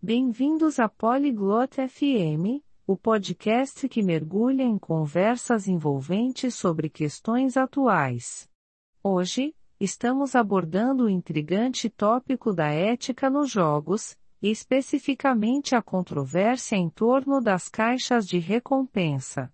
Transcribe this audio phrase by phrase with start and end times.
[0.00, 8.48] Bem-vindos a Polyglot FM, o podcast que mergulha em conversas envolventes sobre questões atuais.
[9.02, 16.88] Hoje, estamos abordando o intrigante tópico da ética nos jogos, e especificamente a controvérsia em
[16.88, 19.52] torno das caixas de recompensa.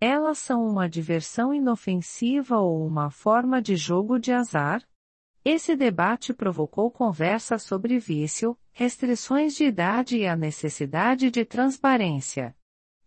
[0.00, 4.88] Elas são uma diversão inofensiva ou uma forma de jogo de azar?
[5.44, 12.54] Esse debate provocou conversas sobre vício, restrições de idade e a necessidade de transparência.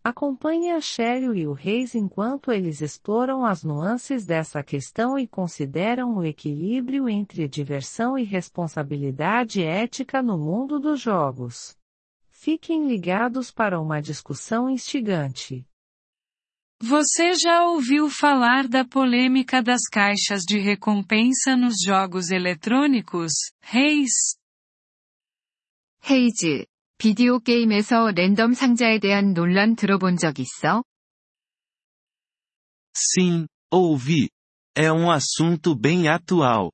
[0.04, 6.18] Acompanhe a Cheryl e o Reis enquanto eles exploram as nuances dessa questão e consideram
[6.18, 11.77] o equilíbrio entre diversão e responsabilidade ética no mundo dos jogos.
[12.30, 15.66] Fiquem ligados para uma discussão instigante.
[16.80, 24.38] Você já ouviu falar da polêmica das caixas de recompensa nos jogos eletrônicos, Reis?
[26.09, 26.65] 헤이즈,
[26.97, 30.85] 비디오 게임에서 랜덤 상자에 대한 논란 들어본 적 있어?
[32.96, 34.29] Sim, ouvi.
[34.77, 36.73] É um assunto bem atual.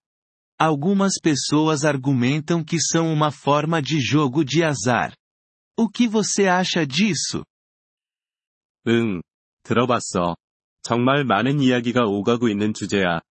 [0.59, 5.15] Algumas pessoas argumentam que são uma forma de jogo de azar.
[5.77, 7.43] O que você acha disso?
[8.87, 9.21] 응,
[9.70, 10.36] 들어봤어.
[10.82, 13.22] 정말 많은 이야기가 오가고 있는 주제야.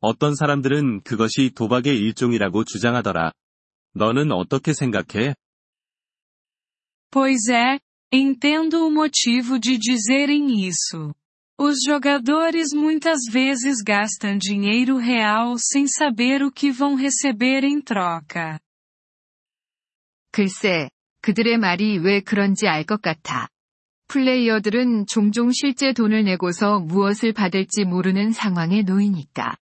[0.00, 3.32] 어떤 사람들은 그것이 도박의 일종이라고 주장하더라.
[3.94, 5.34] 너는 어떻게 생각해?
[7.10, 7.80] Pois é,
[8.12, 11.12] entendo o motivo de dizerem isso.
[11.58, 18.60] Os jogadores muitas vezes gastam dinheiro real sem saber o que vão receber em troca.
[20.30, 20.88] 글쎄,
[21.20, 23.48] 그들의 말이 왜 그런지 알 것 같아.
[24.10, 29.56] 플레이어들은 종종 실제 돈을 내고서 무엇을 받을지 모르는 상황에 놓이니까.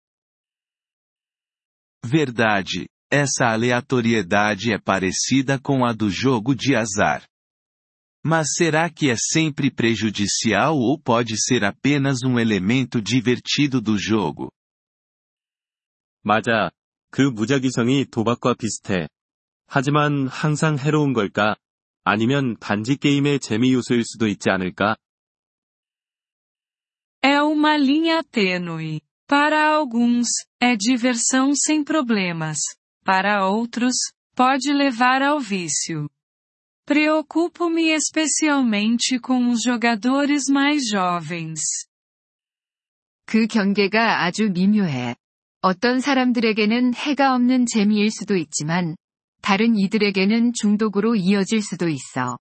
[2.06, 2.88] Verdade.
[3.12, 7.26] Essa aleatoriedade é parecida com a do jogo de azar.
[8.24, 14.52] Mas será que é sempre prejudicial ou pode ser apenas um elemento divertido do jogo?
[16.24, 16.72] 맞아.
[17.12, 19.08] 그 무작위성이 도박과 비슷해.
[19.68, 21.56] 하지만 항상 해로운 걸까?
[22.06, 24.96] 아니면 단지 게임의 재미 요소일 수도 있지 않을까?
[27.22, 29.02] É uma linha tênue.
[29.28, 30.28] Para alguns,
[30.62, 32.60] é diversão sem problemas.
[33.04, 33.96] Para outros,
[34.36, 36.08] pode levar ao vício.
[36.86, 41.60] Preocupo-me especialmente com os jogadores mais jovens.
[43.26, 45.16] 그 경계가 아주 미묘해.
[45.62, 48.96] 어떤 사람들에게는 해가 없는 재미일 수도 있지만,
[49.42, 52.38] 다른 이들에게는 중독으로 이어질 수도 있어.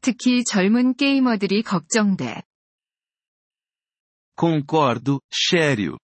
[0.00, 2.42] 특히 젊은 게이머들이 걱정돼.
[4.38, 5.96] Concordo, Cheryl.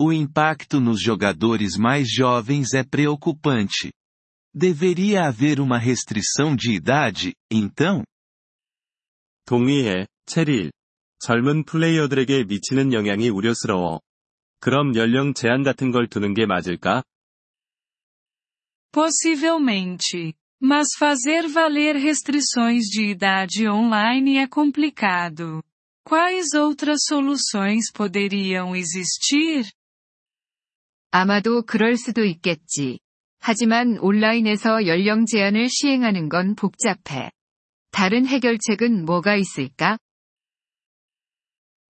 [0.00, 3.90] O impacto nos jogadores mais jovens é preocupante.
[4.54, 8.04] Deveria haver uma restrição de idade, então?
[9.44, 10.70] 동의해, 체릴.
[11.20, 14.00] 젊은 플레이어들에게 미치는 영향이 우려스러워.
[14.60, 17.02] 그럼 연령 제한 같은 걸 두는 게 맞을까?
[18.91, 20.35] Possivelmente.
[20.61, 25.61] Mas fazer valer restrições de idade online é complicado.
[26.05, 29.69] Quais outras soluções poderiam existir?
[31.11, 32.99] 아마도 그럴 수도 있겠지.
[33.39, 37.29] 하지만 온라인에서 연령 제한을 시행하는 건 복잡해.
[37.91, 39.97] 다른 해결책은 뭐가 있을까?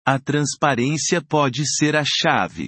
[0.05, 2.67] A transparência pode ser a chave.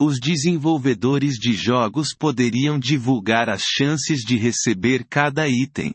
[0.00, 5.92] Os desenvolvedores de jogos poderiam divulgar as chances de receber cada item.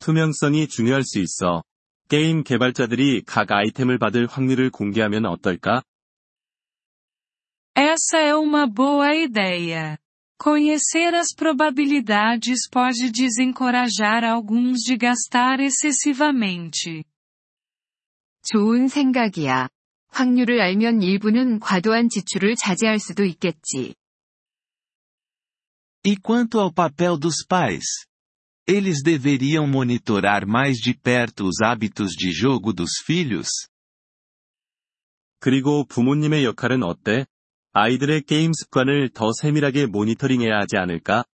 [0.00, 1.62] 투명성이 중요할 수 있어.
[2.08, 5.82] 게임 개발자들이 각 아이템을 받을 확률을 공개하면 어떨까?
[7.76, 9.98] Essa é uma boa ideia.
[10.38, 17.04] Conhecer as probabilidades pode desencorajar alguns de gastar excessivamente.
[18.42, 19.68] 좋은 생각이야.
[20.09, 23.95] 확률을 알면 일부는 과도한 지출을 자제할 수도 있겠지.
[26.05, 27.85] E quanto ao papel dos pais?
[28.67, 33.49] Eles deveriam monitorar mais de perto os hábitos de jogo dos filhos?
[35.39, 37.25] 그리고 부모님의 역할은 어때?
[37.71, 41.25] 아이들의 게임 습관을 더 세밀하게 모니터링해야 하지 않을까?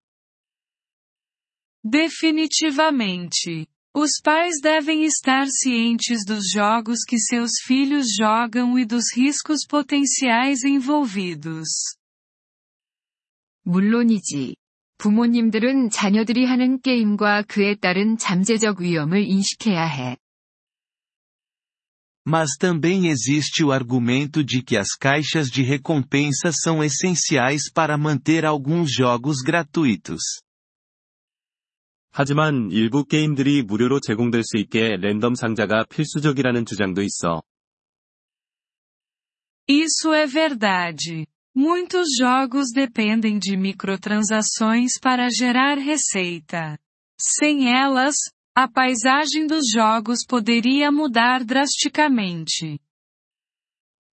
[1.84, 3.66] Definitivamente.
[3.95, 10.63] Os pais devem estar cientes dos jogos que seus filhos jogam e dos riscos potenciais
[10.63, 11.67] envolvidos.
[13.63, 14.55] 물론이지.
[14.97, 20.17] 부모님들은 자녀들이 하는 게임과 그에 따른 잠재적 위험을 인식해야 해.
[22.27, 28.45] Mas também existe o argumento de que as caixas de recompensa são essenciais para manter
[28.45, 30.21] alguns jogos gratuitos.
[32.13, 37.41] 하지만 일부 게임들이 무료로 제공될 수 있게 랜덤 상자가 필수적이라는 주장도 있어.
[39.69, 41.27] Isso é verdade.
[41.55, 46.77] Muitos jogos dependem de microtransações para gerar receita.
[47.19, 48.15] Sem elas,
[48.55, 52.79] a paisagem dos jogos poderia mudar drasticamente.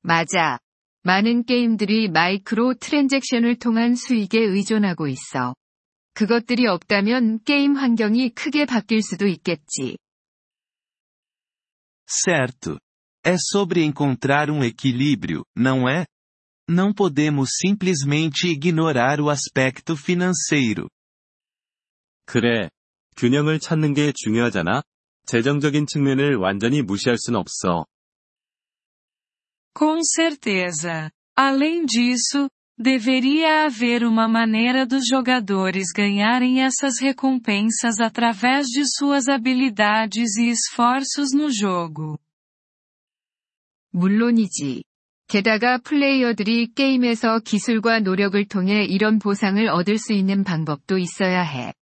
[0.03, 0.59] 맞아.
[1.03, 5.55] 많은 게임들이 마이크로 트랜잭션을 통한 수익에 의존하고 있어.
[6.15, 9.99] 그것들이 없다면 게임 환경이 크게 바뀔 수도 있겠지.
[12.07, 12.79] Certo.
[13.25, 16.07] É sobre encontrar um equilíbrio, não é?
[16.69, 20.89] Não podemos simplesmente ignorar o aspecto financeiro.
[22.25, 22.71] 그래.
[23.17, 24.83] 균형을 찾는 게 중요하잖아?
[25.27, 27.87] 재정적인 측면을 완전히 무시할 순 없어.
[29.75, 31.11] Com certeza.
[31.37, 32.49] Além disso,
[32.81, 41.33] deveria haver uma maneira dos jogadores ganharem essas recompensas através de suas habilidades e esforços
[41.33, 42.19] no jogo.
[43.93, 44.83] 물론이지.
[45.29, 51.73] 게다가 플레이어들이 게임에서 기술과 노력을 통해 이런 보상을 얻을 수 있는 방법도 있어야 해.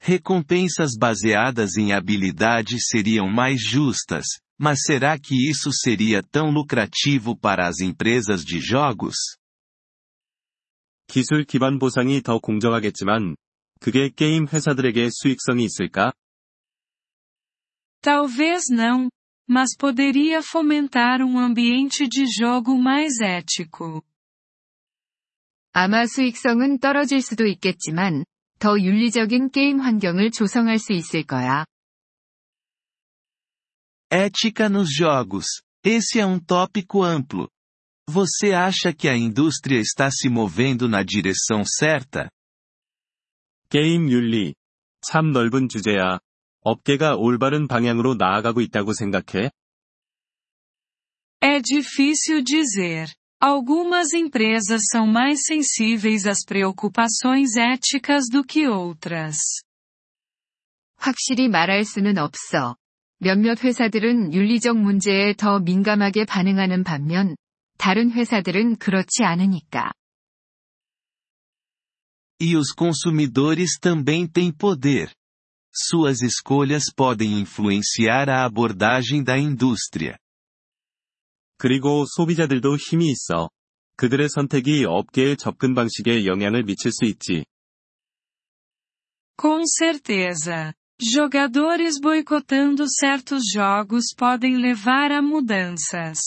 [0.00, 4.26] Recompensas baseadas em habilidade seriam mais justas,
[4.62, 9.14] mas será que isso seria tão lucrativo para as empresas de jogos?
[11.08, 13.34] 기술 기반 보상이 더 공정하겠지만,
[13.80, 16.12] 그게 게임 회사들에게 수익성이 있을까?
[18.02, 19.08] Talvez não,
[19.48, 24.02] mas poderia fomentar um ambiente de jogo mais ético.
[25.72, 28.24] 아마 수익성은 떨어질 수도 있겠지만,
[28.58, 31.64] 더 윤리적인 게임 환경을 조성할 수 있을 거야.
[34.12, 35.46] Ética nos jogos.
[35.84, 37.48] Esse é um tópico amplo.
[38.08, 42.30] Você acha que a indústria está se movendo na direção certa?
[43.70, 44.54] 게임 윤리.
[45.02, 46.18] 참 넓은 주제야.
[46.60, 49.50] 업계가 올바른 방향으로 나아가고 있다고 생각해?
[51.40, 53.14] É difícil dizer.
[53.40, 59.36] Algumas empresas são mais sensíveis às preocupações éticas do que outras.
[60.96, 62.76] 확실히 말할 수는 없어.
[63.23, 67.35] 몇몇 회사들은 윤리적 문제에 더 민감하게 반응하는 반면,
[67.77, 69.91] 다른 회사들은 그렇지 않으니까.
[72.39, 75.09] E os consumidores também têm poder.
[75.73, 80.17] Suas escolhas podem influenciar a abordagem da indústria.
[81.57, 83.49] 그리고 소비자들도 힘이 있어.
[83.95, 87.45] 그들의 선택이 업계의 접근 방식에 영향을 미칠 수 있지.
[89.39, 90.73] Com certeza.
[91.02, 96.18] Jogadores boicotando certos jogos podem levar a mudanças.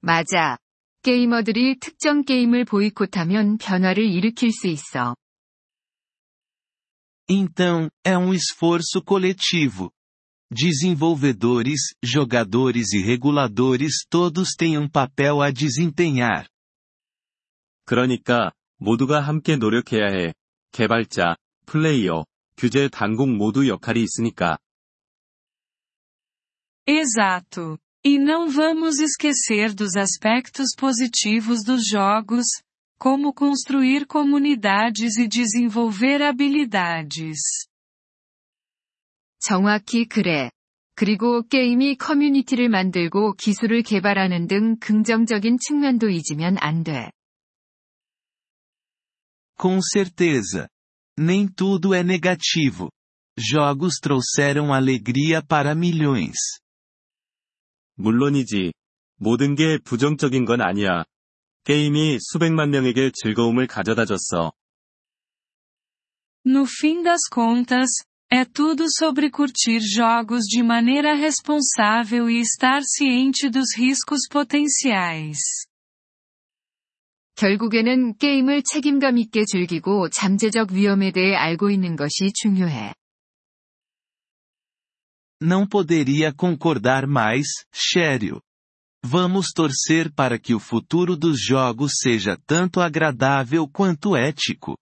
[0.00, 0.56] 맞아.
[1.02, 5.16] 게이머들이 특정 게임을 보이콧하면 변화를 일으킬 수 있어.
[7.28, 9.90] Então, é um esforço coletivo.
[10.50, 16.48] Desenvolvedores, jogadores e reguladores todos têm um papel a desempenhar.
[17.84, 20.34] 그러니까, 모두가 함께 노력해야 해.
[20.72, 21.36] 개발자,
[21.66, 22.24] 플레이어,
[22.57, 24.57] 규제 당국 모두 역할이 있으니까.
[26.87, 27.77] Exato.
[28.05, 32.45] E não vamos esquecer dos aspectos positivos dos jogos,
[32.99, 37.39] como construir comunidades e desenvolver habilidades.
[39.39, 40.51] 정확히 그래.
[40.95, 47.11] 그리고 게임이 커뮤니티를 만들고 기술을 개발하는 등 긍정적인 측면도 잊으면 안 돼.
[49.57, 50.67] Com certeza.
[51.18, 52.90] Nem tudo é negativo.
[53.38, 56.36] Jogos trouxeram alegria para milhões.
[57.96, 58.72] 물론이지.
[59.16, 61.04] 모든 게 부정적인 건 아니야.
[61.64, 64.52] 게임이 수백만 명에게 즐거움을 가져다 줬어.
[66.46, 67.90] No fim das contas,
[68.30, 75.38] é tudo sobre curtir jogos de maneira responsável e estar ciente dos riscos potenciais.
[77.35, 82.93] 결국에는 게임을 책임감 있게 즐기고 잠재적 위험에 대해 알고 있는 것이 중요해.
[85.41, 88.39] Não poderia concordar mais, Shério.
[89.05, 94.77] Vamos torcer para que o futuro dos jogos seja tanto agradável quanto ético.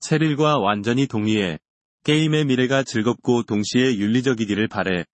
[0.00, 1.58] 체릴과 완전히 동의해.
[2.04, 5.04] 게임의 미래가 즐겁고 동시에 윤리적이기를 바래.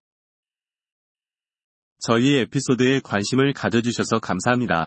[2.01, 4.87] 저희 에피소드에 관심을 가져주셔서 감사합니다.